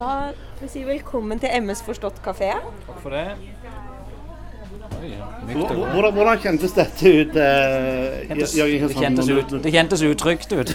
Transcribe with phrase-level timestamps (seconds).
[0.00, 2.50] Da får vi si velkommen til MS Forstått kafé.
[2.84, 3.22] Takk for det.
[4.98, 5.12] Oi.
[5.54, 7.38] Hvordan, hvordan kjentes dette ut?
[7.40, 10.74] Eh, Kjentes- Jørgen Det kjentes, ut, det kjentes utrygt ut.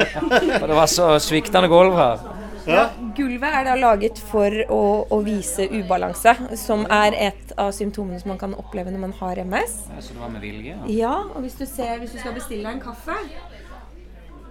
[0.62, 2.22] Og det var så sviktende gulv her.
[2.70, 2.84] Ja.
[3.18, 4.80] Gulvet er da laget for å,
[5.10, 9.42] å vise ubalanse, som er et av symptomene som man kan oppleve når man har
[9.50, 9.80] MS.
[9.90, 10.76] Ja, Så det var med vilje?
[10.86, 10.92] Ja.
[11.00, 13.18] Ja, og hvis du ser, hvis du skal bestille deg en kaffe,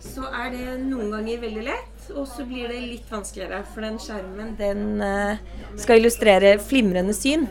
[0.04, 3.62] så er det noen ganger veldig lett, og så blir det litt vanskeligere.
[3.74, 5.42] For den skjermen den eh,
[5.80, 7.48] skal illustrere flimrende syn,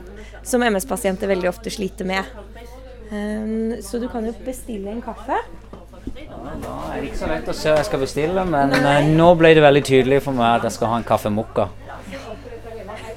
[0.47, 2.25] som MS-pasienter veldig ofte sliter med.
[3.09, 5.39] Um, så du kan jo bestille en kaffe.
[6.09, 9.01] Da er det ikke så lett å se hva jeg skal bestille, men Nei.
[9.17, 11.69] nå ble det veldig tydelig for meg at jeg skal ha en kaffe mokka.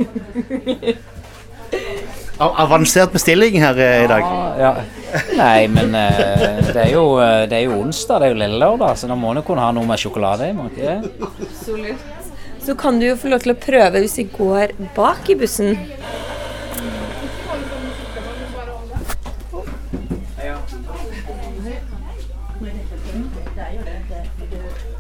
[2.42, 4.24] Av- Avansert bestilling her eh, i dag.
[4.60, 4.72] Ja.
[5.38, 8.62] Nei, men eh, det, er jo, eh, det er jo onsdag, det er jo lille
[8.64, 10.56] lørdag, så da må du kunne ha noe med sjokolade i.
[10.72, 10.96] ikke?
[11.28, 12.08] Absolutt.
[12.62, 15.76] Så kan du jo få lov til å prøve hvis vi går bak i bussen.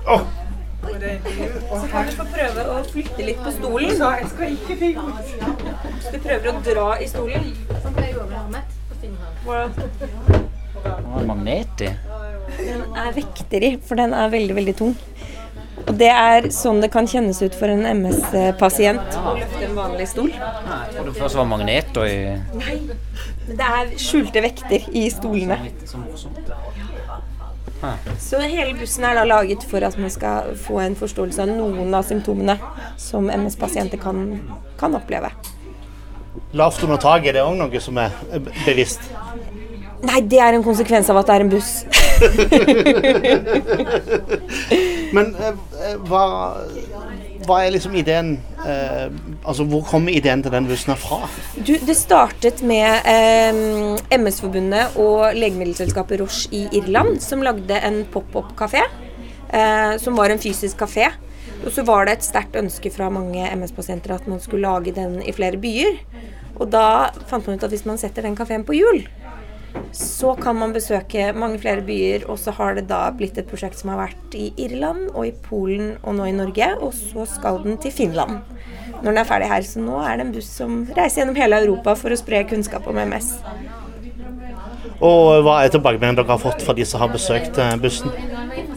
[0.08, 0.22] Oh.
[1.82, 3.92] Så kan du få prøve å flytte litt på stolen.
[3.92, 6.01] Jeg Hvis du
[6.32, 7.50] prøver å dra i stolen.
[7.84, 8.08] Det
[10.88, 11.90] er en magnet i.
[12.62, 14.94] Den er vekter i, for den er veldig, veldig tung.
[15.82, 20.08] Og det er sånn det kan kjennes ut for en MS-pasient å løfte en vanlig
[20.12, 20.30] stol.
[20.32, 22.18] Jeg trodde først det var magneter i.
[22.62, 22.76] Nei,
[23.48, 25.58] men det er skjulte vekter i stolene.
[25.90, 26.00] Så.
[28.22, 31.96] Så hele bussen er da laget for at man skal få en forståelse av noen
[31.98, 32.60] av symptomene
[33.02, 34.38] som MS-pasienter kan,
[34.80, 35.34] kan oppleve.
[36.58, 38.10] Lavt under taket, det er òg noe som er
[38.66, 39.02] bevisst.
[40.02, 41.72] Nei, det er en konsekvens av at det er en buss.
[45.16, 45.54] Men eh,
[45.86, 46.24] eh, hva,
[47.48, 48.30] hva er liksom ideen
[48.62, 49.08] eh,
[49.42, 51.20] Altså, hvor kommer ideen til den bussen fra?
[51.58, 53.54] Du, det startet med eh,
[54.18, 58.84] MS-forbundet og legemiddelselskapet Roche i Irland, som lagde en pop-up-kafé.
[59.52, 61.12] Eh, som var en fysisk kafé.
[61.66, 65.20] Og så var det et sterkt ønske fra mange MS-pasienter at man skulle lage den
[65.22, 66.00] i flere byer.
[66.62, 69.02] Og da fant man ut at hvis man setter den kafeen på hjul,
[69.96, 72.28] så kan man besøke mange flere byer.
[72.30, 75.34] Og så har det da blitt et prosjekt som har vært i Irland og i
[75.48, 76.70] Polen og nå i Norge.
[76.80, 78.42] Og så skal den til Finland
[79.02, 79.66] når den er ferdig her.
[79.66, 82.88] Så nå er det en buss som reiser gjennom hele Europa for å spre kunnskap
[82.88, 83.34] om MS.
[85.02, 88.12] Og hva er tilbakemeldingen dere har fått fra de som har besøkt eh, bussen?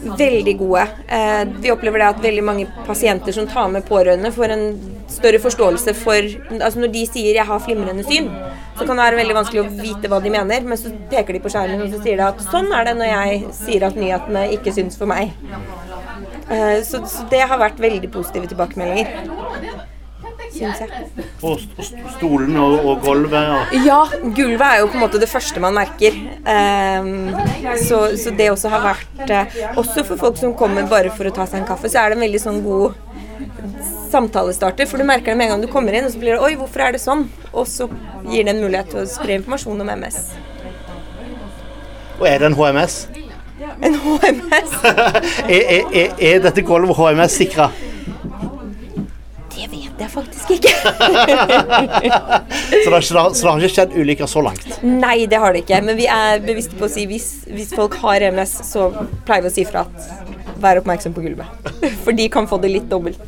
[0.05, 0.87] Veldig gode.
[1.07, 4.65] Eh, vi opplever det at veldig mange pasienter som tar med pårørende, får en
[5.09, 6.29] større forståelse for
[6.59, 8.29] altså Når de sier 'jeg har flimrende syn',
[8.77, 11.39] så kan det være veldig vanskelig å vite hva de mener, men så peker de
[11.39, 14.51] på skjermen og så sier de at 'sånn er det når jeg sier at nyhetene
[14.51, 15.31] ikke syns for meg'.
[16.49, 19.07] Eh, så, så det har vært veldig positive tilbakemeldinger.
[20.55, 20.89] Syns jeg.
[21.43, 23.97] Og st- st- stolene og, og gulvet og Ja,
[24.37, 26.15] gulvet er jo på en måte det første man merker.
[26.47, 27.33] Um,
[27.81, 31.33] så, så det også har vært uh, Også for folk som kommer bare for å
[31.35, 32.95] ta seg en kaffe, så er det en veldig sånn god
[34.11, 34.87] samtalestarter.
[34.87, 36.53] For du merker det med en gang du kommer inn, og så blir det 'oi,
[36.59, 37.89] hvorfor er det sånn?' Og så
[38.29, 40.21] gir det en mulighet til å spre informasjon om MS.
[42.19, 42.95] Og er det en HMS?
[43.83, 44.71] En HMS?
[45.55, 47.69] Er, er, er, er dette gulvet HMS-sikra?
[49.95, 50.71] Det vet jeg faktisk ikke.
[52.83, 54.65] Så, det så det har ikke skjedd ulykker så langt?
[54.83, 55.79] Nei, det har det ikke.
[55.85, 58.89] Men vi er bevisste på å si hvis, hvis folk har MS, så
[59.27, 61.71] pleier vi å si fra at vær oppmerksom på gulvet.
[62.03, 63.23] For de kan få det litt dobbelt.